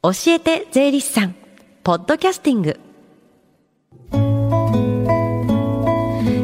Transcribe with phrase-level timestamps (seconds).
[0.00, 1.34] 教えて税理士さん。
[1.82, 2.78] ポッドキャスティング。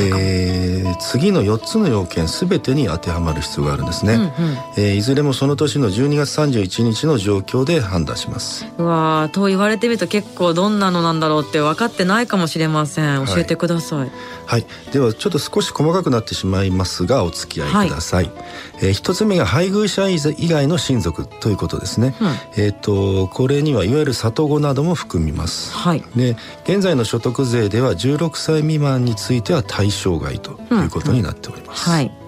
[0.00, 4.30] えー、次の4つの要件すべてに当てはまる必要があるんですね、うんうん、
[4.76, 8.66] えー、いずれもその年の12月31日の状況で判断します。
[8.78, 13.26] うわと言われてみると結構どんなのなんだろうって分かってないかもしれません。
[13.26, 14.10] 教えてください、はい、
[14.46, 18.34] はい、ではちょっと少し細かくなってしまいますがお付き合いください、はい、
[18.78, 31.88] えー、一つ目が配偶者以外の親族ということですね、うん、えっ、とこれにはいわゆる里子なども含みます、はい、で現在の所得税では16歳未満については対象外ということになっております。
[31.88, 32.22] うんうん、はい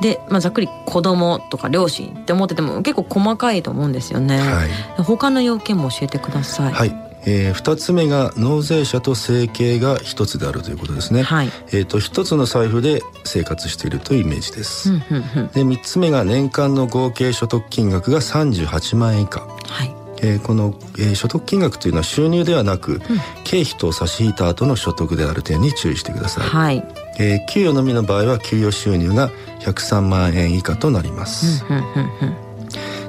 [0.00, 4.38] で、まあ、ざっくり子供とか両親って思ってても結構細かいと思うんですよね。
[4.38, 6.72] はい、他の要件も教えてください。
[6.72, 7.04] はい。
[7.26, 11.22] えー、2つ目が納税者と生計が一つであるということですね。
[11.22, 14.92] はい、えっ、ー、と一つの財布で生活しているというイメージです。
[14.92, 15.00] で
[15.62, 19.40] 3つ目が年間の合計所得金額が38万円以下。
[19.40, 20.03] はい。
[20.22, 23.00] えー、この、えー、所得金額というのは収入ではなく、うん、
[23.44, 26.84] 経費と差し引いた後の所得である点に注意してください、はい、
[27.18, 29.30] えー、給与のみの場合は給与収入が
[29.60, 32.53] 103万円以下となります、うんうんうんうん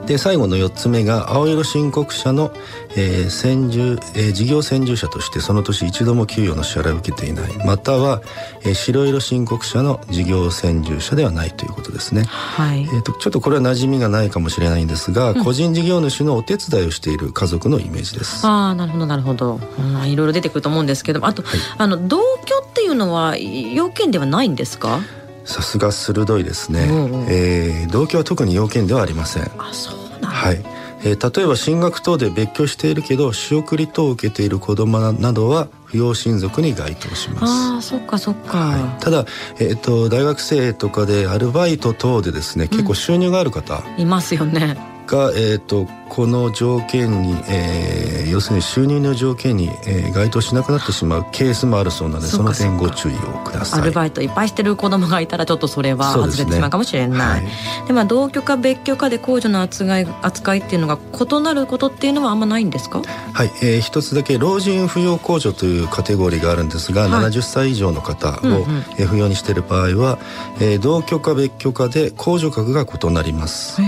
[0.05, 2.51] で最後の4つ目が青色申告者の、
[2.95, 7.51] えー先住えー、事業先住者としてその年一度も給与の支払いを受けていない。
[7.65, 8.21] または、
[8.61, 12.83] えー、白色申告者の事業先住者ではないということですね、はい。
[12.83, 18.45] えーと、ちょっとこれは馴染みがないかもしれないんですが、うん、個人事業主のお手伝いをしている家族のイメージです。
[18.45, 22.21] ああなるほどなるほど、うん、いろいろ出てくると思うんですけどもあと、はい、あの同居
[22.63, 24.99] っていうのは要件ではないんですか？
[25.45, 29.43] さすが鋭いですね、うんうん、えー、同居は特に要件ではありません。
[29.57, 30.61] あそうはい、
[31.03, 37.77] えー、例えば進学等で別居しているけど仕送り等を受けている子どもなどは扶養親族に該当します。
[37.77, 39.25] あそっかそっか、はい、ただ、
[39.59, 53.81] えーと、大学生とかでアルバイト等でですね、結構収入がある方、いますよねが、えーと、この条件に、えー、要するに収入の条件に、えー、該当しなくなってしまうケースもあるそうなのでその点ご注意をください。
[53.81, 57.41] アルバイトいっぱいしてる子供がいたらちょっとそれは外れてしまうかもしれない。
[57.41, 63.01] で、ねはい、まあ同居か別居かで控除の扱い扱いっていうのが異なることっていうのはあんまないんですか？
[63.33, 68.65] はい、えー、一つだけ老人扶養控除というカテゴリーがあるんですが、はい、70歳以上の方を、
[68.97, 70.19] 扶養にしている場合は、
[70.59, 73.81] えー、同居か別居かで控除額が異なります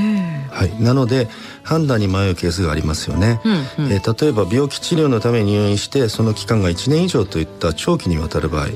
[0.58, 1.28] はい、なので
[1.62, 8.68] 判断に迷うケースがありますよね、うんうん、えー、例えば病気治療のために入院してその期間が1年以上といった長期にわたる場合、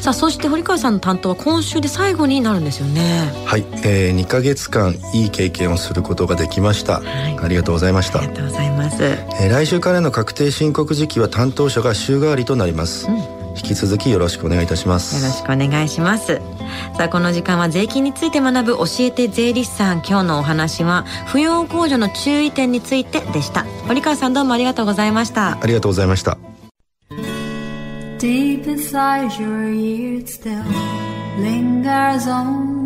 [0.00, 3.32] さあそして堀川さんの担当は今週で最後になるんですよね。
[3.44, 8.18] はい、えー、2か月間いい経験をすることができました、はい、ありがとうございました。
[8.18, 15.16] ありがとうございます、えー、来週からの確定申告時期は担当者が週替わりとなります、うん引き続きよろしくお願いいたします。
[15.16, 16.40] よろしくお願いします。
[16.96, 19.98] さあこの時間は税金について学ぶ教えて税理士さん。
[19.98, 23.64] 今日のお話は扶養控除の注意点についてでした。
[23.88, 25.58] 堀川さんどうもありがとうございました。
[25.60, 26.38] ありがとうございました。
[28.18, 30.62] Deep inside your ears still
[31.38, 32.85] lingers on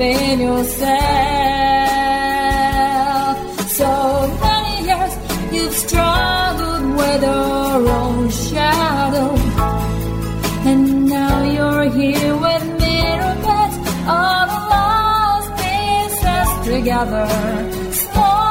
[0.00, 0.88] in yourself.
[3.70, 3.90] So
[4.40, 5.12] many years
[5.52, 9.30] you've struggled with your own shadow,
[10.68, 13.76] and now you're here with mirror beds,
[14.06, 17.28] all the lost pieces together.
[17.92, 18.47] yourself